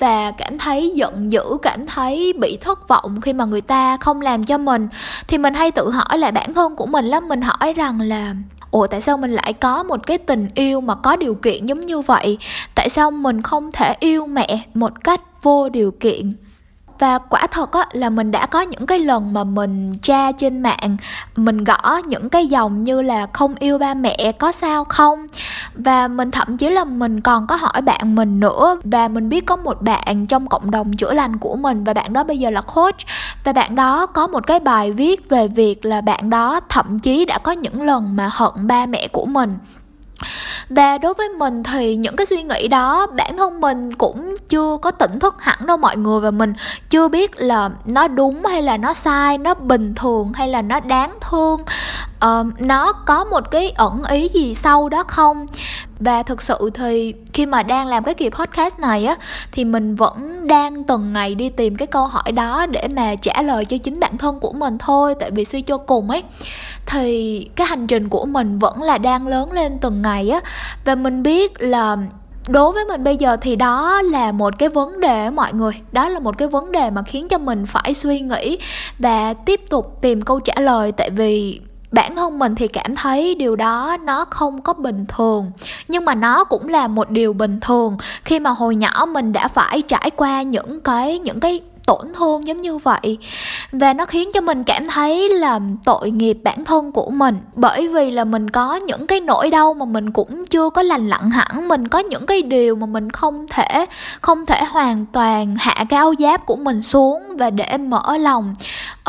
[0.00, 4.20] và cảm thấy giận dữ cảm thấy bị thất vọng khi mà người ta không
[4.20, 4.88] làm cho mình
[5.28, 8.34] thì mình hay tự hỏi lại bản thân của mình lắm mình hỏi rằng là
[8.70, 11.86] ủa, tại sao mình lại có một cái tình yêu mà có điều kiện giống
[11.86, 12.38] như vậy?
[12.74, 16.34] Tại sao mình không thể yêu mẹ một cách vô điều kiện?
[16.98, 20.62] Và quả thật á, là mình đã có những cái lần mà mình tra trên
[20.62, 20.96] mạng,
[21.36, 25.26] mình gõ những cái dòng như là không yêu ba mẹ, có sao không?
[25.84, 28.78] Và mình thậm chí là mình còn có hỏi bạn mình nữa.
[28.84, 32.12] Và mình biết có một bạn trong cộng đồng chữa lành của mình và bạn
[32.12, 32.96] đó bây giờ là coach.
[33.44, 37.24] Và bạn đó có một cái bài viết về việc là bạn đó thậm chí
[37.24, 39.58] đã có những lần mà hận ba mẹ của mình.
[40.68, 44.76] Và đối với mình thì những cái suy nghĩ đó, bản thân mình cũng chưa
[44.82, 46.20] có tỉnh thức hẳn đâu mọi người.
[46.20, 46.54] Và mình
[46.90, 50.80] chưa biết là nó đúng hay là nó sai, nó bình thường hay là nó
[50.80, 51.60] đáng thương
[52.24, 55.46] uh, nó có một cái ẩn ý gì sau đó không?
[56.00, 59.16] Và thực sự thì khi mà đang làm cái kỳ podcast này á
[59.52, 63.42] thì mình vẫn đang từng ngày đi tìm cái câu hỏi đó để mà trả
[63.42, 66.22] lời cho chính bản thân của mình thôi tại vì suy cho cùng ấy
[66.86, 70.40] thì cái hành trình của mình vẫn là đang lớn lên từng ngày á.
[70.84, 71.96] Và mình biết là
[72.48, 76.08] đối với mình bây giờ thì đó là một cái vấn đề mọi người đó
[76.08, 78.58] là một cái vấn đề mà khiến cho mình phải suy nghĩ
[78.98, 80.92] và tiếp tục tìm câu trả lời.
[80.92, 81.60] Tại vì
[81.92, 85.50] bản thân mình thì cảm thấy điều đó nó không có bình thường,
[85.88, 89.48] nhưng mà nó cũng là một điều bình thường khi mà hồi nhỏ mình đã
[89.48, 93.18] phải trải qua những cái những cái tổn thương giống như vậy.
[93.72, 97.38] Và nó khiến cho mình cảm thấy là tội nghiệp bản thân của mình.
[97.54, 101.08] Bởi vì là mình có những cái nỗi đau mà mình cũng chưa có lành
[101.08, 101.68] lặn hẳn.
[101.68, 103.86] Mình có những cái điều mà mình không thể
[104.20, 108.54] không thể hoàn toàn hạ cái áo giáp của mình xuống và để mở lòng.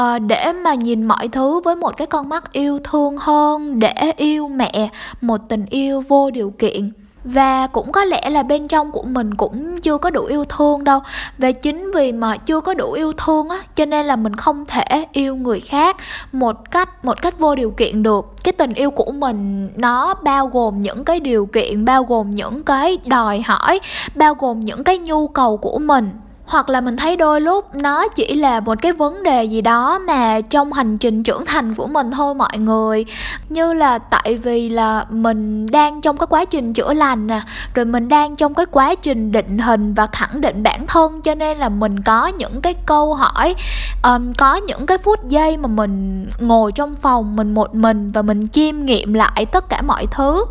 [0.01, 3.93] Uh, để mà nhìn mọi thứ với một cái con mắt yêu thương hơn để
[4.17, 4.89] yêu mẹ
[5.21, 6.91] một tình yêu vô điều kiện
[7.23, 10.83] và cũng có lẽ là bên trong của mình cũng chưa có đủ yêu thương
[10.83, 10.99] đâu.
[11.37, 14.65] Và chính vì mà chưa có đủ yêu thương á, cho nên là mình không
[14.65, 15.97] thể yêu người khác
[16.31, 18.25] một cách một cách vô điều kiện được.
[18.43, 22.63] Cái tình yêu của mình nó bao gồm những cái điều kiện, bao gồm những
[22.63, 23.79] cái đòi hỏi,
[24.15, 26.09] bao gồm những cái nhu cầu của mình
[26.51, 29.99] hoặc là mình thấy đôi lúc nó chỉ là một cái vấn đề gì đó
[29.99, 33.05] mà trong hành trình trưởng thành của mình thôi mọi người.
[33.49, 37.41] Như là tại vì là mình đang trong cái quá trình chữa lành nè
[37.73, 41.35] rồi mình đang trong cái quá trình định hình và khẳng định bản thân cho
[41.35, 43.55] nên là mình có những cái câu hỏi
[44.03, 48.21] um, có những cái phút giây mà mình ngồi trong phòng mình một mình và
[48.21, 50.45] mình chiêm nghiệm lại tất cả mọi thứ.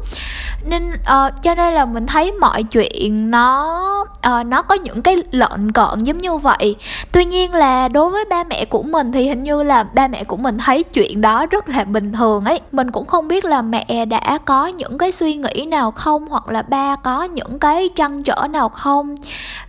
[0.64, 5.16] Nên uh, cho nên là mình thấy mọi chuyện nó uh, nó có những cái
[5.30, 6.76] lợn cợn giống như vậy.
[7.12, 10.24] Tuy nhiên là đối với ba mẹ của mình thì hình như là ba mẹ
[10.24, 12.60] của mình thấy chuyện đó rất là bình thường ấy.
[12.72, 16.48] Mình cũng không biết là mẹ đã có những cái suy nghĩ nào không, hoặc
[16.48, 19.14] là ba có những cái trăn trở nào không.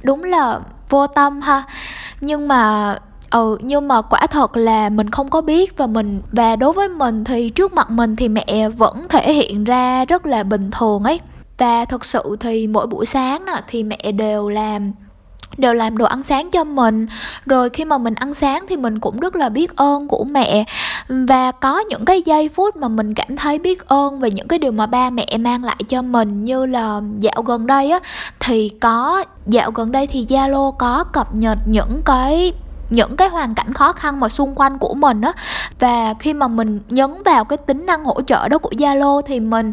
[0.03, 1.63] Đúng là vô tâm ha.
[2.21, 2.95] Nhưng mà
[3.31, 5.77] ừ nhưng mà quả thật là mình không có biết.
[5.77, 9.63] Và mình, và đối với mình thì trước mặt mình thì mẹ vẫn thể hiện
[9.63, 11.19] ra rất là bình thường ấy.
[11.57, 14.91] Và thật sự thì mỗi buổi sáng nè thì mẹ đều làm
[15.62, 17.08] đều làm đồ ăn sáng cho mình.
[17.45, 20.65] Rồi khi mà mình ăn sáng thì mình cũng rất là biết ơn của mẹ.
[21.08, 24.60] Và có những cái giây phút mà mình cảm thấy biết ơn về những cái
[24.60, 28.00] điều mà ba mẹ mang lại cho mình, như là dạo gần đây á,
[28.39, 32.54] thì có, dạo gần đây thì Zalo có cập nhật những cái
[32.89, 35.34] những cái hoàn cảnh khó khăn mà xung quanh của mình á.
[35.80, 39.39] Và khi mà mình nhấn vào cái tính năng hỗ trợ đó của Zalo thì
[39.39, 39.71] mình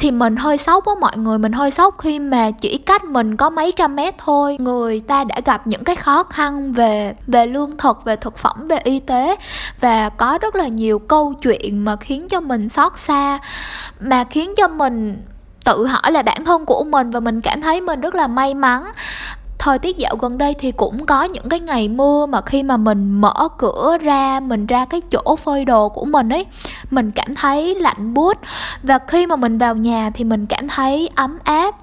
[0.00, 3.36] thì mình hơi sốc với mọi người mình hơi sốc khi mà chỉ cách mình
[3.36, 4.56] có mấy trăm mét thôi.
[4.60, 8.68] Người ta đã gặp những cái khó khăn về về lương thực, về thực phẩm,
[8.68, 9.36] về y tế
[9.80, 13.38] và có rất là nhiều câu chuyện mà khiến cho mình xót xa,
[14.00, 15.22] mà khiến cho mình
[15.64, 18.54] tự hỏi là bản thân của mình và mình cảm thấy mình rất là may
[18.54, 18.84] mắn
[19.60, 22.76] thời tiết dạo gần đây thì cũng có những cái ngày mưa mà khi mà
[22.76, 26.46] mình mở cửa ra, mình ra cái chỗ phơi đồ của mình ấy,
[26.90, 28.38] mình cảm thấy lạnh buốt.
[28.82, 31.74] Và khi mà mình vào nhà thì mình cảm thấy ấm áp.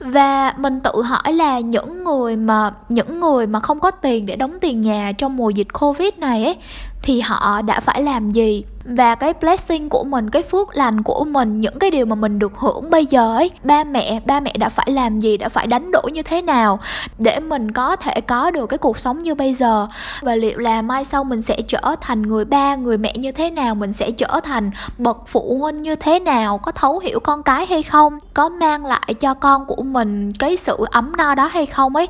[0.00, 4.36] Và mình tự hỏi là những người mà, những người mà không có tiền để
[4.36, 6.56] đóng tiền nhà trong mùa dịch covid này ấy
[7.04, 8.64] thì họ đã phải làm gì?
[8.84, 12.38] Và cái blessing của mình, cái phước lành của mình, những cái điều mà mình
[12.38, 15.66] được hưởng bây giờ ấy, ba mẹ ba mẹ đã phải làm gì, đã phải
[15.66, 16.78] đánh đổi như thế nào
[17.18, 19.86] để mình có thể có được cái cuộc sống như bây giờ?
[20.22, 23.50] Và liệu là mai sau mình sẽ trở thành người ba, người mẹ như thế
[23.50, 23.74] nào?
[23.74, 26.58] Mình sẽ trở thành bậc phụ huynh như thế nào?
[26.58, 28.18] Có thấu hiểu con cái hay không?
[28.34, 32.08] Có mang lại cho con của mình cái sự ấm no đó hay không ấy?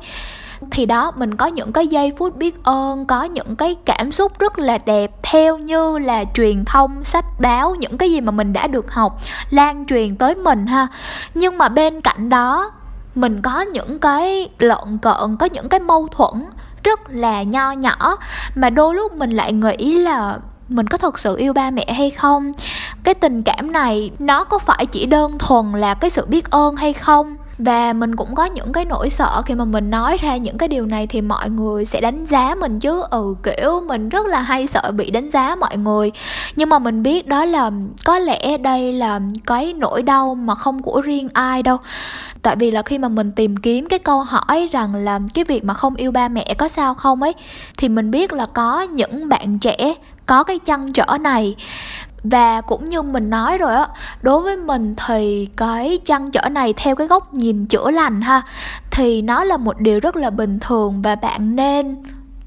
[0.71, 4.39] Thì đó, mình có những cái giây phút biết ơn, có những cái cảm xúc
[4.39, 8.53] rất là đẹp, theo như là truyền thông, sách báo, những cái gì mà mình
[8.53, 10.87] đã được học, lan truyền tới mình ha.
[11.33, 12.71] Nhưng mà bên cạnh đó,
[13.15, 16.45] mình có những cái lợn cợn, có những cái mâu thuẫn
[16.83, 18.17] rất là nho nhỏ
[18.55, 20.37] mà đôi lúc mình lại nghĩ là
[20.69, 22.51] mình có thật sự yêu ba mẹ hay không?
[23.03, 26.75] Cái tình cảm này, nó có phải chỉ đơn thuần là cái sự biết ơn
[26.75, 27.35] hay không?
[27.57, 30.67] Và mình cũng có những cái nỗi sợ khi mà mình nói ra những cái
[30.67, 33.03] điều này thì mọi người sẽ đánh giá mình chứ.
[33.09, 36.11] Ừ kiểu, mình rất là hay sợ bị đánh giá mọi người.
[36.55, 37.71] Nhưng mà mình biết đó là
[38.05, 41.77] có lẽ đây là cái nỗi đau mà không của riêng ai đâu.
[42.41, 45.65] Tại vì là khi mà mình tìm kiếm cái câu hỏi rằng là cái việc
[45.65, 47.33] mà không yêu ba mẹ có sao không ấy,
[47.77, 49.93] thì mình biết là có những bạn trẻ
[50.25, 51.55] có cái chăn trở này
[52.31, 53.87] và cũng như mình nói rồi á
[54.21, 58.41] đối với mình thì cái chăn trở này theo cái góc nhìn chữa lành ha
[58.91, 61.95] thì nó là một điều rất là bình thường và bạn nên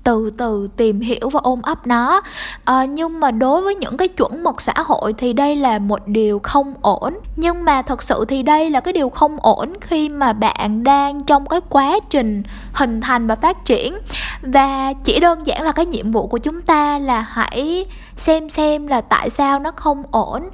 [0.09, 2.21] từ từ tìm hiểu và ôm ấp nó.
[2.65, 6.01] À, nhưng mà đối với những cái chuẩn mực xã hội thì đây là một
[6.07, 7.19] điều không ổn.
[7.37, 11.25] Nhưng mà thật sự thì đây là cái điều không ổn khi mà bạn đang
[11.25, 13.99] trong cái quá trình hình thành và phát triển.
[14.43, 17.87] Và chỉ đơn giản là cái nhiệm vụ của chúng ta là hãy
[18.19, 20.49] xem xem là tại sao nó không ổn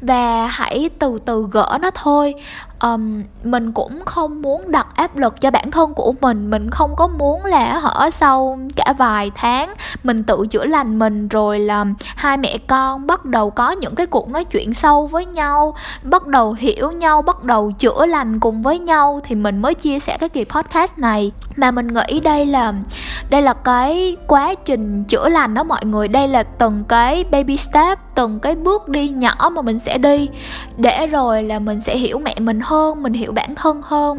[0.00, 2.34] và hãy từ từ gỡ nó thôi.
[2.82, 6.50] Um, mình cũng không muốn đặt áp lực cho bản thân của mình.
[6.50, 11.28] Mình không có muốn là hở sau cả vài tháng mình tự chữa lành mình
[11.28, 11.84] rồi là
[12.16, 16.26] hai mẹ con bắt đầu có những cái cuộc nói chuyện sâu với nhau bắt
[16.26, 20.16] đầu hiểu nhau bắt đầu chữa lành cùng với nhau thì mình mới chia sẻ
[20.20, 22.72] cái kỳ podcast này mà mình nghĩ đây là
[23.30, 26.08] đây là cái quá trình chữa lành đó mọi người.
[26.08, 30.28] Đây là từng cái baby step, từng cái bước đi nhỏ mà mình sẽ đi
[30.76, 34.18] để rồi là mình sẽ hiểu mẹ mình hơn, mình hiểu bản thân hơn.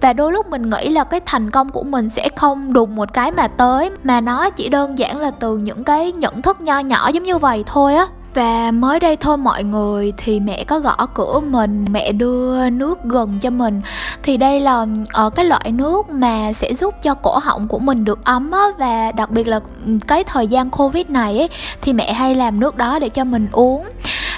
[0.00, 3.12] Và đôi lúc mình nghĩ là cái thành công của mình sẽ không đùng một
[3.12, 6.78] cái mà tới, mà nó chỉ đơn giản là từ những cái nhận thức nho
[6.78, 10.78] nhỏ giống như vậy thôi á và mới đây thôi mọi người, thì mẹ có
[10.78, 13.80] gõ cửa mình, mẹ đưa nước gần cho mình.
[14.22, 18.04] Thì đây là ở cái loại nước mà sẽ giúp cho cổ họng của mình
[18.04, 18.64] được ấm á.
[18.78, 21.48] Và đặc biệt là ừ, cái thời gian covid này ấy,
[21.82, 23.84] thì mẹ hay làm nước đó để cho mình uống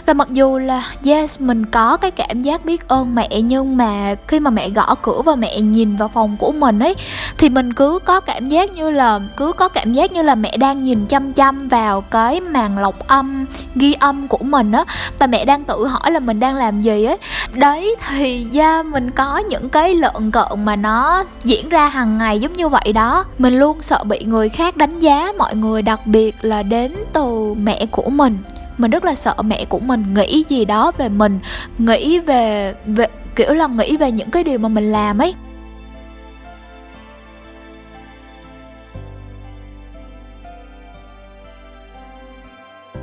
[0.09, 4.14] và mặc dù là, yes, mình có cái cảm giác biết ơn mẹ, nhưng mà
[4.29, 6.94] khi mà mẹ gõ cửa và mẹ nhìn vào phòng của mình ấy,
[7.38, 10.57] thì mình cứ có cảm giác như là, cứ có cảm giác như là mẹ
[10.57, 14.85] đang nhìn chăm chăm vào cái màn lọc âm, ghi âm của mình á.
[15.18, 17.18] Và mẹ đang tự hỏi là mình đang làm gì ấy.
[17.53, 22.40] Đấy, thì da mình có những cái lợn cợn mà nó diễn ra hàng ngày
[22.40, 23.25] giống như vậy đó.
[23.38, 27.55] Mình luôn sợ bị người khác đánh giá, mọi người đặc biệt là đến từ
[27.55, 28.38] mẹ của mình
[28.79, 31.38] mình rất là sợ mẹ của mình nghĩ gì đó về mình,
[31.79, 35.35] nghĩ về về, kiểu là nghĩ về những cái điều mà mình làm ấy.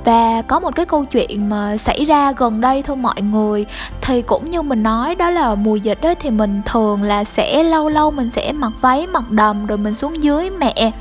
[0.06, 3.66] Và có một cái câu chuyện mà xảy ra gần đây thôi mọi người.
[4.02, 7.64] Thì cũng như mình nói, đó là mùa dịch đó thì mình thường là sẽ,
[7.64, 10.92] lâu lâu mình sẽ mặc váy, mặc đầm rồi mình xuống dưới mẹ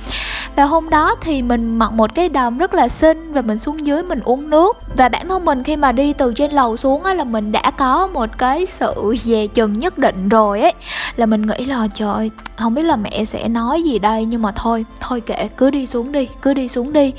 [0.57, 3.87] và hôm đó thì mình mặc một cái đầm rất là xinh và mình xuống
[3.87, 7.03] dưới mình uống nước và bản thân mình khi mà đi từ trên lầu xuống
[7.03, 10.73] á là mình đã có một cái sự dè chừng nhất định rồi ấy.
[11.17, 14.53] Là mình nghĩ là trời không biết là mẹ sẽ nói gì đây nhưng mà
[14.57, 17.13] thôi thôi kệ cứ đi xuống đi cứ đi xuống đi.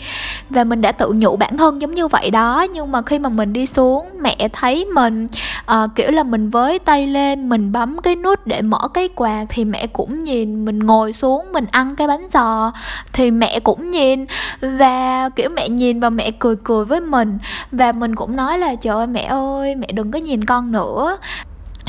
[0.49, 3.29] Và mình đã tự nhủ bản thân giống như vậy đó nhưng mà khi mà
[3.29, 5.27] mình đi xuống mẹ thấy mình
[5.71, 9.45] uh, kiểu là mình với tay lên mình bấm cái nút để mở cái quạt
[9.49, 12.71] thì mẹ cũng nhìn mình ngồi xuống mình ăn cái bánh giò
[13.13, 14.25] thì mẹ cũng nhìn.
[14.61, 17.37] Và kiểu mẹ nhìn và mẹ cười cười với mình
[17.71, 21.17] và mình cũng nói là, trời ơi, mẹ ơi, mẹ đừng có nhìn con nữa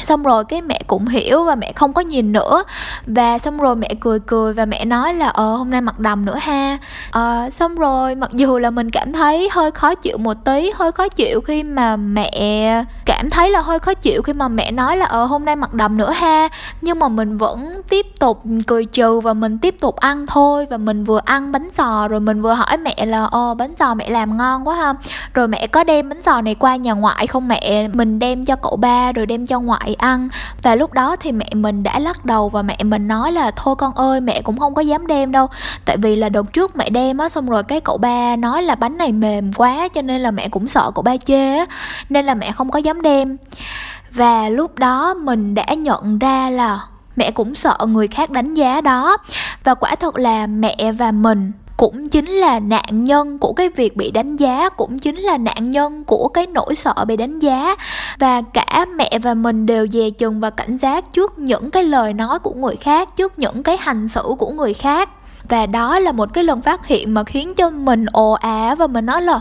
[0.02, 2.64] xong rồi cái mẹ cũng hiểu và mẹ không có nhìn nữa.
[3.06, 6.24] Và xong rồi mẹ cười cười và mẹ nói là ờ hôm nay mặc đầm
[6.24, 6.78] nữa ha.
[7.10, 10.92] Ờ xong rồi mặc dù là mình cảm thấy hơi khó chịu một tí, hơi
[10.92, 14.96] khó chịu khi mà mẹ cảm thấy là hơi khó chịu khi mà mẹ nói
[14.96, 16.48] là ờ hôm nay mặc đầm nữa ha.
[16.80, 20.76] Nhưng mà mình vẫn tiếp tục cười trừ và mình tiếp tục ăn thôi và
[20.76, 24.10] mình vừa ăn bánh giò rồi mình vừa hỏi mẹ là ờ bánh giò mẹ
[24.10, 24.94] làm ngon quá ha.
[25.34, 27.88] Rồi mẹ có đem bánh giò này qua nhà ngoại không mẹ?
[27.88, 30.28] Mình đem cho cậu ba rồi đem cho ngoại ăn.
[30.62, 33.76] Và lúc đó thì mẹ mình đã lắc đầu và mẹ mình nói là, thôi
[33.78, 35.46] con ơi, mẹ cũng không có dám đem đâu.
[35.84, 38.74] Tại vì là đợt trước mẹ đem á, xong rồi cái cậu ba nói là
[38.74, 41.66] bánh này mềm quá, cho nên là mẹ cũng sợ cậu ba chê á,
[42.08, 43.36] nên là mẹ không có dám đem.
[44.12, 46.80] Và lúc đó mình đã nhận ra là
[47.16, 49.16] mẹ cũng sợ người khác đánh giá đó.
[49.64, 53.96] Và quả thật là mẹ và mình cũng chính là nạn nhân của cái việc
[53.96, 57.76] bị đánh giá, cũng chính là nạn nhân của cái nỗi sợ bị đánh giá.
[58.18, 62.12] Và cả mẹ và mình đều dè chừng và cảnh giác trước những cái lời
[62.12, 65.10] nói của người khác, trước những cái hành xử của người khác
[65.48, 68.86] và đó là một cái lần phát hiện mà khiến cho mình ồ ả và
[68.86, 69.40] mình nói là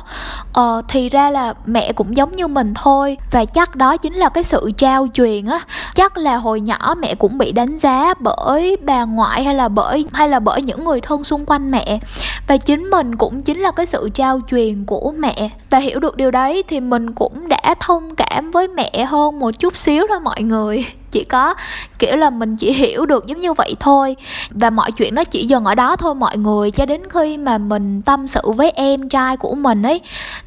[0.53, 3.17] ờ thì ra là mẹ cũng giống như mình thôi.
[3.31, 5.59] Và chắc đó chính là cái sự trao truyền á.
[5.95, 10.05] Chắc là hồi nhỏ mẹ cũng bị đánh giá bởi bà ngoại hay là bởi,
[10.13, 11.99] hay là bởi những người thân xung quanh mẹ.
[12.47, 15.49] Và chính mình cũng chính là cái sự trao truyền của mẹ.
[15.69, 19.59] Và hiểu được điều đấy thì mình cũng đã thông cảm với mẹ hơn một
[19.59, 21.53] chút xíu thôi mọi người chỉ có,
[21.99, 24.15] kiểu là, mình chỉ hiểu được giống như vậy thôi.
[24.49, 27.57] Và mọi chuyện nó chỉ dừng ở đó thôi mọi người, cho đến khi mà
[27.57, 30.01] mình tâm sự với em trai của mình ấy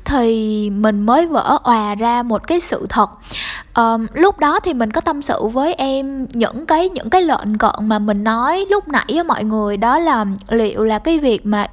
[0.09, 3.11] thì mình mới vỡ òa ra một cái sự thật.
[3.77, 7.57] Um, lúc đó thì mình có tâm sự với em những cái những cái lợn
[7.59, 11.47] cận mà mình nói lúc nãy với mọi người đó là liệu là cái việc
[11.47, 11.67] mà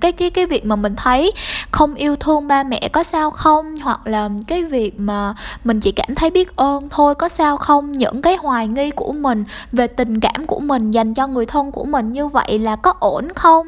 [0.00, 1.32] cái cái cái việc mà mình thấy
[1.70, 3.76] không yêu thương ba mẹ có sao không?
[3.76, 7.92] Hoặc là cái việc mà mình chỉ cảm thấy biết ơn thôi có sao không?
[7.92, 11.72] Những cái hoài nghi của mình về tình cảm của mình dành cho người thân
[11.72, 13.66] của mình như vậy là có ổn không?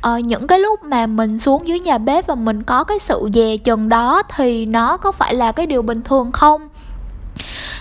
[0.00, 3.28] Ờ, những cái lúc mà mình xuống dưới nhà bếp và mình có cái sự
[3.34, 6.68] dè chừng đó thì nó có phải là cái điều bình thường không?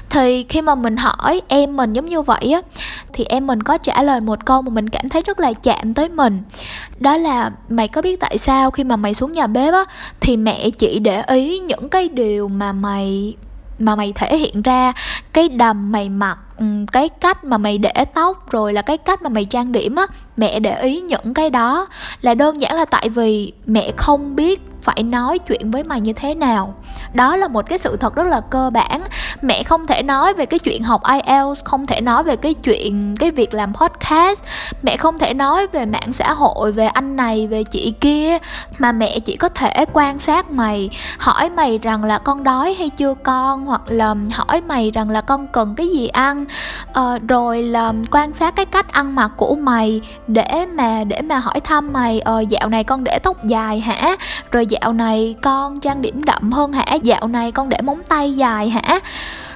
[0.10, 2.62] Thì khi mà mình hỏi em mình giống như vậy á,
[3.14, 5.94] thì em mình có trả lời một câu mà mình cảm thấy rất là chạm
[5.94, 6.44] tới mình.
[7.00, 9.84] Đó là, mày có biết tại sao khi mà mày xuống nhà bếp á,
[10.20, 13.34] thì mẹ chỉ để ý những cái điều mà mày
[13.80, 14.94] mà mày thể hiện ra?
[15.34, 19.22] Cái đầm mày mặc ừ, cái cách mà mày để tóc, rồi là cái cách
[19.22, 20.08] mà mày trang điểm á,
[20.38, 21.88] mẹ để ý những cái đó.
[22.22, 26.14] Là đơn giản là tại vì mẹ không biết phải nói chuyện với mày như
[26.14, 26.74] thế nào.
[27.14, 29.02] Đó là một cái sự thật rất là cơ bản.
[29.42, 33.16] Mẹ không thể nói về cái chuyện học IELTS không thể nói về cái chuyện
[33.20, 34.44] cái việc làm podcast.
[34.84, 38.38] Mẹ không thể nói về mạng xã hội về anh này về chị kia.
[38.78, 42.90] Mà mẹ chỉ có thể quan sát mày hỏi mày rằng là con đói hay
[42.90, 46.46] chưa con hoặc là hỏi mày rằng là con cần cái gì ăn.
[46.94, 51.38] Ờ, rồi là quan sát cái cách ăn mặc của mày để mà để mà
[51.38, 52.20] hỏi thăm mày.
[52.20, 54.16] Ờ, dạo này con để tóc dài hả?
[54.52, 56.86] Rồi dạo này con trang điểm đậm hơn hả?
[57.04, 59.00] Dạo này con để móng tay dài hả?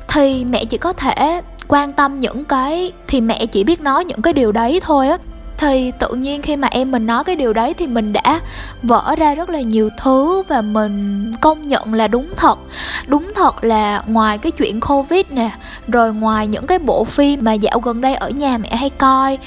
[0.08, 4.22] Thì mẹ chỉ có thể quan tâm những cái, thì mẹ chỉ biết nói những
[4.22, 5.18] cái điều đấy thôi á
[5.60, 8.40] thì tự nhiên khi mà em mình nói cái điều đấy thì mình đã
[8.84, 12.60] vỡ ra rất là nhiều thứ và mình công nhận là đúng thật.
[13.08, 15.50] Đúng thật là ngoài cái chuyện covid nè,
[15.88, 19.38] rồi ngoài những cái bộ phim mà dạo gần đây ở nhà mẹ hay coi,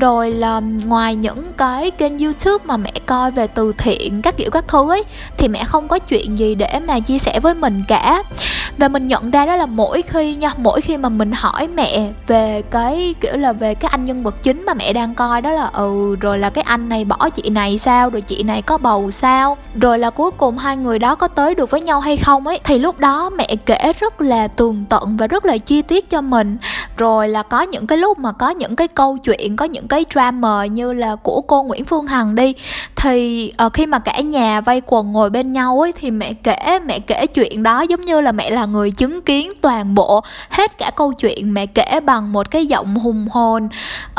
[0.00, 4.50] rồi là ngoài những cái kênh youtube mà mẹ coi về từ thiện các kiểu
[4.50, 5.04] các thứ ấy,
[5.36, 8.22] thì mẹ không có chuyện gì để mà chia sẻ với mình cả.
[8.78, 12.12] Và mình nhận ra đó là mỗi khi nha, mỗi khi mà mình hỏi mẹ
[12.26, 15.47] về cái kiểu là về cái anh nhân vật chính mà mẹ đang coi đó
[15.48, 18.62] đó là ừ rồi là cái anh này bỏ chị này sao, rồi chị này
[18.62, 22.00] có bầu sao, rồi là cuối cùng hai người đó có tới được với nhau
[22.00, 22.60] hay không ấy.
[22.64, 26.20] Thì lúc đó mẹ kể rất là tường tận và rất là chi tiết cho
[26.20, 26.56] mình
[26.98, 30.04] rồi là có những cái lúc mà có những cái câu chuyện có những cái
[30.14, 32.54] drama như là của cô Nguyễn Phương Hằng đi
[32.96, 36.78] thì uh, khi mà cả nhà vây quần ngồi bên nhau ấy thì mẹ kể
[36.86, 40.78] mẹ kể chuyện đó giống như là mẹ là người chứng kiến toàn bộ hết
[40.78, 41.54] cả câu chuyện.
[41.54, 43.68] Mẹ kể bằng một cái giọng hùng hồn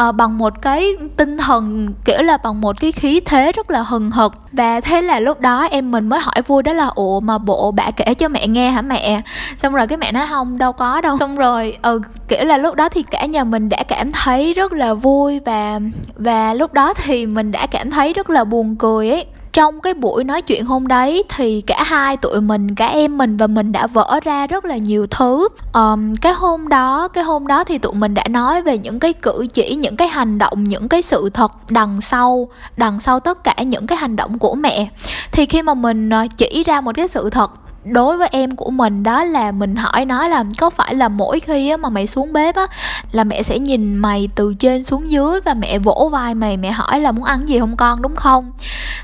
[0.09, 3.81] uh, bằng một cái tinh thần kiểu là bằng một cái khí thế rất là
[3.81, 4.33] hừng hực.
[4.51, 7.71] Và thế là lúc đó em mình mới hỏi vui đó là ủa mà bộ
[7.71, 9.21] bà kể cho mẹ nghe hả mẹ?
[9.57, 11.17] Xong rồi cái mẹ nói không đâu có đâu.
[11.19, 14.53] Xong rồi ừ kiểu là lúc lúc đó thì cả nhà mình đã cảm thấy
[14.53, 15.79] rất là vui và
[16.15, 19.25] và lúc đó thì mình đã cảm thấy rất là buồn cười ấy.
[19.53, 23.37] Trong cái buổi nói chuyện hôm đấy thì cả hai tụi mình cả em mình
[23.37, 25.47] và mình đã vỡ ra rất là nhiều thứ.
[25.73, 29.13] Um, cái hôm đó cái hôm đó thì tụi mình đã nói về những cái
[29.13, 33.43] cử chỉ những cái hành động những cái sự thật đằng sau đằng sau tất
[33.43, 34.89] cả những cái hành động của mẹ.
[35.31, 37.51] Thì khi mà mình ờ, chỉ ra một cái sự thật
[37.93, 41.39] đối với em của mình đó là mình hỏi nó là có phải là mỗi
[41.39, 42.67] khi mà mày xuống bếp á
[43.11, 46.71] là mẹ sẽ nhìn mày từ trên xuống dưới và mẹ vỗ vai mày mẹ
[46.71, 48.51] hỏi là muốn ăn gì không con đúng không?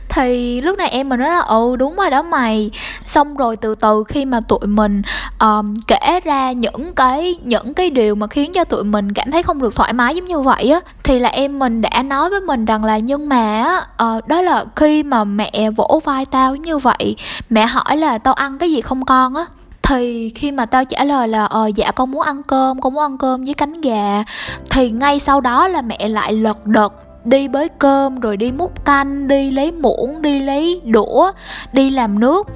[0.09, 2.71] Thì lúc này em mình nói là ừ đúng rồi đó mày.
[3.05, 5.01] Xong rồi từ từ khi mà tụi mình
[5.39, 9.43] um, kể ra những cái những cái điều mà khiến cho tụi mình cảm thấy
[9.43, 12.41] không được thoải mái giống như vậy á thì là em mình đã nói với
[12.41, 13.65] mình rằng là nhưng mà
[14.03, 17.15] uh, đó là khi mà mẹ vỗ vai tao như vậy
[17.49, 19.45] mẹ hỏi là tao ăn cái gì không con á.
[19.83, 23.03] Thì khi mà tao trả lời là ờ dạ con muốn ăn cơm, con muốn
[23.03, 24.23] ăn cơm với cánh gà,
[24.69, 26.93] thì ngay sau đó là mẹ lại lật đật
[27.25, 31.31] đi bới cơm, rồi đi múc canh, đi lấy muỗng, đi lấy đũa,
[31.73, 32.47] đi làm nước.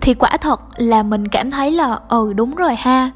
[0.00, 3.10] Thì quả thật là mình cảm thấy là ừ đúng rồi ha.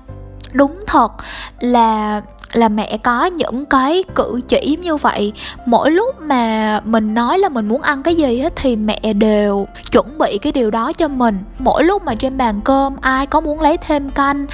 [0.53, 1.13] Đúng thật
[1.61, 2.23] là
[2.57, 5.33] là mẹ có những cái cử chỉ như vậy.
[5.67, 9.67] Mỗi lúc mà mình nói là mình muốn ăn cái gì á, thì mẹ đều
[9.93, 11.39] chuẩn bị cái điều đó cho mình.
[11.59, 14.47] Mỗi lúc mà trên bàn cơm ai có muốn lấy thêm canh,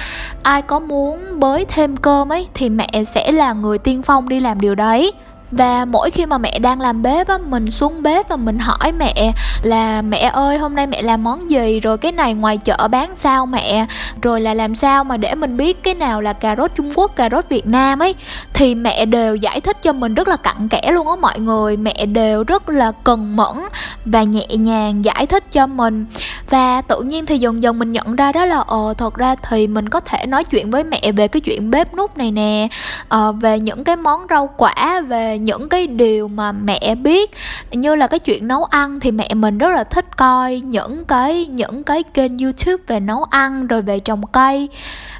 [0.43, 4.39] ai có muốn bới thêm cơm ấy, thì mẹ sẽ là người tiên phong đi
[4.39, 5.11] làm điều đấy
[5.57, 8.91] và mỗi khi mà mẹ đang làm bếp á mình xuống bếp và mình hỏi
[8.91, 9.33] mẹ
[9.63, 11.79] là mẹ ơi hôm nay mẹ làm món gì?
[11.79, 13.85] Rồi cái này ngoài chợ bán sao mẹ?
[14.21, 17.15] Rồi là làm sao mà để mình biết cái nào là cà rốt Trung Quốc
[17.15, 18.15] cà rốt Việt Nam ấy?
[18.53, 21.77] Thì mẹ đều giải thích cho mình rất là cặn kẽ luôn á mọi người.
[21.77, 23.57] Mẹ đều rất là cần mẫn
[24.05, 26.05] và nhẹ nhàng giải thích cho mình.
[26.49, 29.67] Và tự nhiên thì dần dần mình nhận ra đó là ờ thật ra thì
[29.67, 32.67] mình có thể nói chuyện với mẹ về cái chuyện bếp nút này nè
[33.07, 37.31] ờ, về những cái món rau quả về những cái điều mà mẹ biết.
[37.71, 41.45] Như là cái chuyện nấu ăn thì mẹ mình rất là thích coi những cái
[41.45, 44.69] những cái kênh youtube về nấu ăn rồi về trồng cây.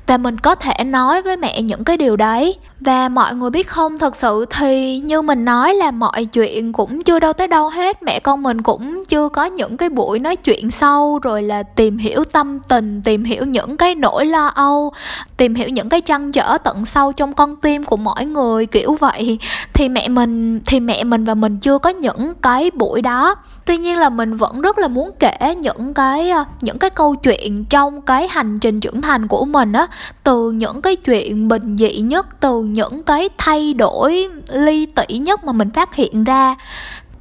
[0.07, 2.55] Và mình có thể nói với mẹ những cái điều đấy
[2.85, 7.03] và mọi người biết không, thật sự thì như mình nói là mọi chuyện cũng
[7.03, 8.03] chưa đâu tới đâu hết.
[8.03, 11.97] Mẹ con mình cũng chưa có những cái buổi nói chuyện sâu, rồi là tìm
[11.97, 14.91] hiểu tâm tình, tìm hiểu những cái nỗi lo âu,
[15.37, 18.97] tìm hiểu những cái trăn trở tận sâu trong con tim của mỗi người, kiểu
[18.99, 19.37] vậy.
[19.73, 23.35] Thì mẹ mình, thì mẹ mình và mình chưa có những cái buổi đó
[23.65, 27.15] tuy nhiên là mình vẫn rất là muốn kể những cái ờ, những cái câu
[27.15, 29.87] chuyện trong cái hành trình trưởng thành của mình á.
[30.23, 35.43] Từ những cái chuyện bình dị nhất, từ những cái thay đổi ly tỷ nhất
[35.43, 36.55] mà mình phát hiện ra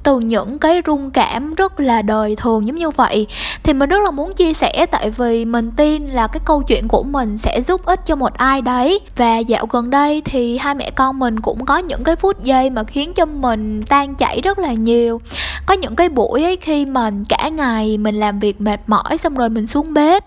[0.03, 3.27] từ những cái rung cảm rất là đời thường giống như vậy.
[3.63, 6.87] Thì mình rất là muốn chia sẻ tại vì mình tin là cái câu chuyện
[6.87, 8.99] của mình sẽ giúp ích cho một ai đấy.
[9.15, 12.69] Và dạo gần đây thì hai mẹ con mình cũng có những cái phút giây
[12.69, 15.21] mà khiến cho mình tan chảy rất là nhiều.
[15.65, 19.35] Có những cái buổi ấy khi mà cả ngày mình làm việc mệt mỏi xong
[19.35, 20.25] rồi mình xuống bếp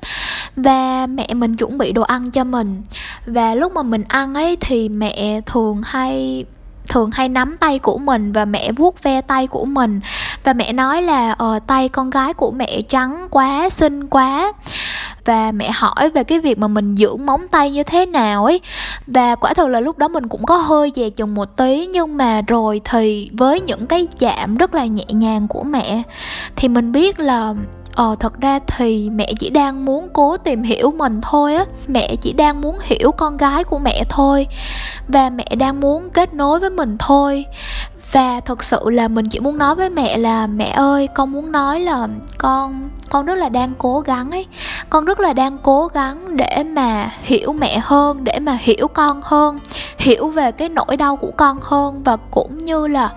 [0.57, 2.83] và mẹ mình chuẩn bị đồ ăn cho mình.
[3.27, 6.45] Và lúc mà mình ăn ấy thì mẹ thường hay
[6.97, 10.01] thường hay nắm tay của mình và mẹ vuốt ve tay của mình.
[10.45, 14.53] Và mẹ nói là ờ tay con gái của mẹ trắng quá, xinh quá.
[15.25, 18.61] Và mẹ hỏi về cái việc mà mình dưỡng móng tay như thế nào ấy.
[19.07, 22.17] Và quả thật là lúc đó mình cũng có hơi dè chừng một tí, nhưng
[22.17, 26.03] mà rồi thì với những cái chạm rất là nhẹ nhàng của mẹ,
[26.57, 27.55] thì mình biết là
[27.97, 31.65] ờ thật ra thì mẹ chỉ đang muốn cố tìm hiểu mình thôi á.
[31.87, 34.47] Mẹ chỉ đang muốn hiểu con gái của mẹ thôi.
[35.09, 37.45] Và mẹ đang muốn kết nối với mình thôi.
[38.13, 41.53] Và thật sự là mình chỉ muốn nói với mẹ là, mẹ ơi, con muốn
[41.53, 44.47] nói là con con rất là đang cố gắng ấy.
[44.91, 49.21] Con rất là đang cố gắng để mà hiểu mẹ hơn, để mà hiểu con
[49.25, 49.59] hơn,
[49.99, 52.03] hiểu về cái nỗi đau của con hơn.
[52.05, 53.11] Và cũng như là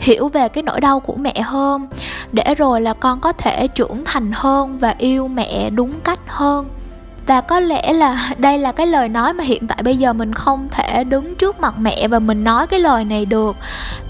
[0.00, 1.88] hiểu về cái nỗi đau của mẹ hơn
[2.32, 6.68] để rồi là con có thể trưởng thành hơn và yêu mẹ đúng cách hơn.
[7.26, 10.32] Và có lẽ là đây là cái lời nói mà hiện tại bây giờ mình
[10.32, 13.56] không thể đứng trước mặt mẹ và mình nói cái lời này được.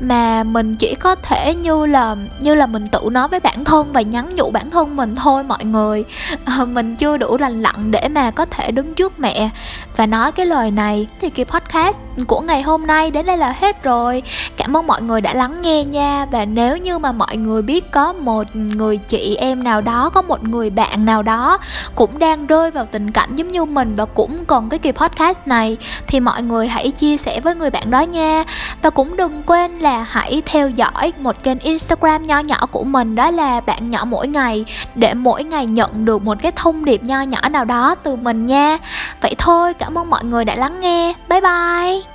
[0.01, 3.93] Mà mình chỉ có thể như là như là mình tự nói với bản thân
[3.93, 6.05] và nhắn nhủ bản thân mình thôi mọi người.
[6.45, 9.51] À, mình chưa đủ lành lặn để mà có thể đứng trước mẹ.
[9.97, 13.55] Và nói cái lời này thì cái podcast của ngày hôm nay đến đây là
[13.61, 14.23] hết rồi.
[14.57, 16.27] Cảm ơn mọi người đã lắng nghe nha.
[16.33, 20.23] Và nếu như mà mọi người biết có một người chị em nào đó, có
[20.23, 21.59] một người bạn nào đó
[21.95, 25.39] cũng đang rơi vào tình cảnh giống như mình và cũng cần cái kỳ podcast
[25.47, 28.45] này, thì mọi người hãy chia sẻ với người bạn đó nha.
[28.83, 33.15] Và cũng đừng quên là hãy theo dõi một kênh instagram nho nhỏ của mình,
[33.15, 34.65] đó là bạn nhỏ mỗi ngày,
[34.95, 38.47] để mỗi ngày nhận được một cái thông điệp nho nhỏ nào đó từ mình
[38.47, 38.79] nha.
[39.23, 41.15] Vậy thôi, cảm ơn mọi người đã lắng nghe.
[41.29, 42.10] Bye bye!